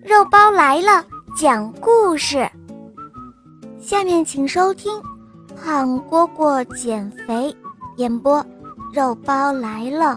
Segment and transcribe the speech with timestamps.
[0.00, 1.04] 肉包来了，
[1.36, 2.48] 讲故事。
[3.80, 4.92] 下面请收听
[5.56, 7.50] 《胖蝈蝈减肥》，
[7.96, 8.44] 演播
[8.92, 10.16] 肉包来了。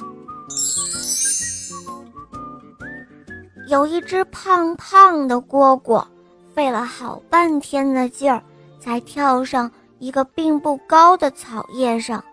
[3.67, 6.05] 有一只胖胖的蝈蝈，
[6.53, 8.41] 费了好半天的劲儿，
[8.79, 9.69] 才跳上
[9.99, 12.23] 一个并不高的草叶上。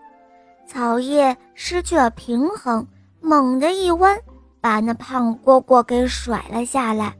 [0.67, 2.85] 草叶失去了平衡，
[3.19, 4.17] 猛地一弯，
[4.61, 7.13] 把那胖蝈蝈给甩了下来。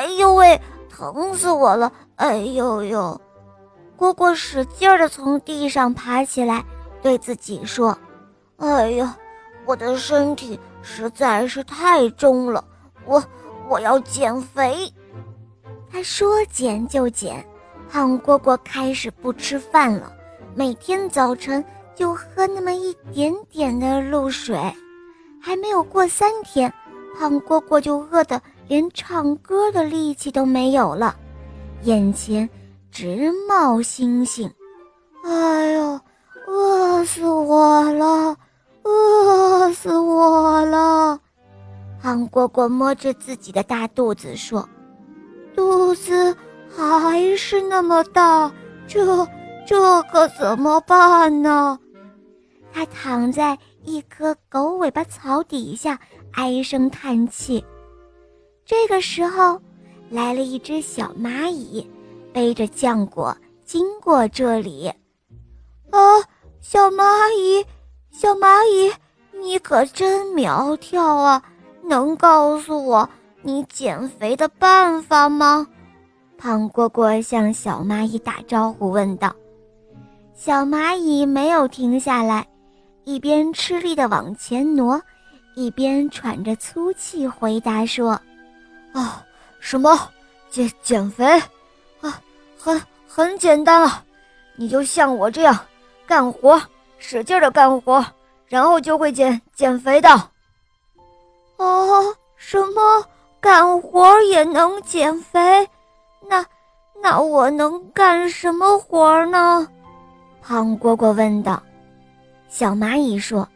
[0.00, 0.58] 哎呦喂，
[0.88, 1.92] 疼死我了！
[2.16, 3.20] 哎呦呦，
[3.98, 6.64] 蝈蝈使劲儿地从地上爬起来，
[7.02, 7.94] 对自己说
[8.56, 9.14] ：“哎呀，
[9.66, 12.64] 我的身体实在是太重了，
[13.04, 13.22] 我
[13.68, 14.90] 我要减肥。”
[15.92, 17.44] 他说减就减，
[17.90, 20.10] 胖蝈蝈开始不吃饭了，
[20.54, 21.62] 每天早晨
[21.94, 24.58] 就喝那么一点点的露水，
[25.42, 26.72] 还没有过三天，
[27.18, 28.40] 胖蝈蝈就饿得。
[28.70, 31.16] 连唱歌的力气都没有了，
[31.82, 32.48] 眼前
[32.92, 34.48] 直冒星星。
[35.24, 36.00] 哎呦，
[36.46, 38.36] 饿死我了，
[38.84, 41.18] 饿死我了！
[42.00, 44.68] 胖蝈蝈摸着自己的大肚子说
[45.56, 46.36] ：“肚子
[46.68, 48.52] 还是那么大，
[48.86, 49.26] 这
[49.66, 51.76] 这可怎么办呢？”
[52.72, 55.98] 他躺在一棵狗尾巴草底下，
[56.34, 57.64] 唉声叹气。
[58.64, 59.60] 这个时候，
[60.10, 61.88] 来了一只小蚂蚁，
[62.32, 64.88] 背着浆果经过这里。
[65.90, 65.98] 啊，
[66.60, 67.04] 小蚂
[67.36, 67.64] 蚁，
[68.10, 68.92] 小蚂蚁，
[69.40, 71.42] 你可真苗条啊！
[71.82, 73.08] 能告诉我
[73.42, 75.66] 你减肥的办法吗？
[76.38, 79.34] 胖蝈蝈向小蚂蚁打招呼问道。
[80.32, 82.46] 小蚂蚁没有停下来，
[83.04, 85.02] 一边吃力地往前挪，
[85.56, 88.20] 一边喘着粗气回答说。
[88.92, 89.24] 啊，
[89.60, 90.08] 什么
[90.50, 91.24] 减减肥？
[92.00, 92.20] 啊，
[92.58, 94.04] 很很简单啊，
[94.56, 95.58] 你就像我这样
[96.06, 96.60] 干活，
[96.98, 98.04] 使劲的干活，
[98.46, 100.08] 然后就会减减肥的。
[101.56, 103.04] 哦，什么
[103.40, 105.68] 干活也能减肥？
[106.28, 106.44] 那
[107.02, 109.68] 那我能干什么活呢？
[110.42, 111.62] 胖蝈蝈问道。
[112.48, 113.46] 小蚂蚁说：“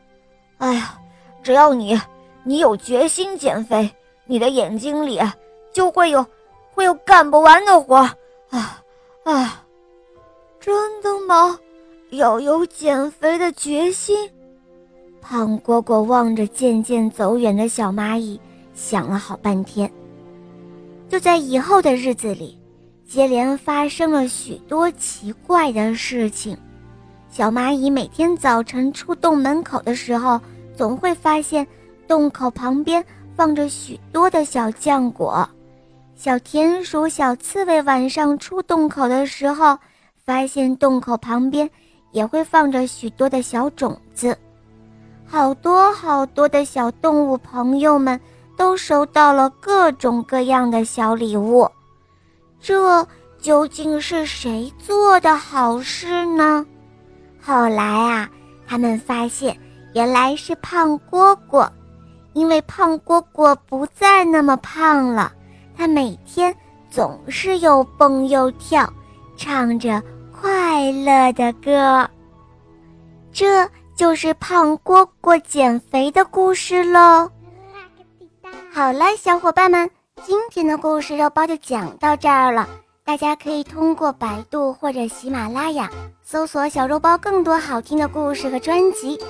[0.59, 0.97] 哎呀，
[1.43, 2.01] 只要你
[2.45, 3.93] 你有决心减肥。”
[4.27, 5.21] 你的眼睛里
[5.73, 6.25] 就会有，
[6.73, 8.83] 会有干不完的活啊
[9.25, 9.65] 啊！
[10.61, 11.59] 真的吗？
[12.11, 14.31] 要有减肥的决心。
[15.21, 18.41] 胖蝈蝈望着渐渐走远的小蚂蚁，
[18.75, 19.91] 想了好半天。
[21.09, 22.59] 就在以后的日子里，
[23.07, 26.57] 接连发生了许多奇怪的事情。
[27.31, 30.41] 小蚂蚁每天早晨出洞门口的时候，
[30.77, 31.67] 总会发现
[32.07, 33.05] 洞口旁边。
[33.37, 35.49] 放着许多的小浆果，
[36.15, 39.77] 小田鼠、小刺猬晚上出洞口的时候，
[40.25, 41.69] 发现洞口旁边
[42.13, 44.37] 也会放着许多的小种子。
[45.27, 48.19] 好多好多的小动物朋友们
[48.57, 51.69] 都收到了各种各样的小礼物。
[52.61, 53.07] 这
[53.41, 56.65] 究竟是谁做的好事呢？
[57.43, 58.31] 后来啊，
[58.67, 59.57] 他们发现
[59.93, 61.69] 原来是胖蝈蝈。
[62.35, 65.33] 因为胖蝈蝈不再那么胖了，
[65.77, 66.55] 它每天
[66.91, 68.93] 总是又蹦又跳，
[69.37, 72.09] 唱着快乐的歌。
[73.33, 77.31] 这就是胖蝈蝈减肥的故事喽。
[78.73, 79.89] 好了，小伙伴们，
[80.25, 82.69] 今天的故事肉包就讲到这儿了。
[83.05, 85.91] 大家可以通过百度或者喜马拉雅
[86.23, 89.21] 搜索“小肉包”更多好听的故事和专辑。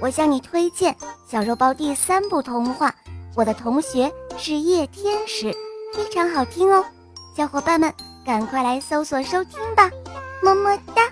[0.00, 0.96] 我向你推荐
[1.26, 2.88] 小肉包第三部童话
[3.36, 5.52] 《我的同学是夜天使》，
[5.94, 6.82] 非常好听哦，
[7.36, 7.92] 小伙伴们
[8.24, 9.90] 赶快来搜索收听吧，
[10.42, 11.02] 么么哒。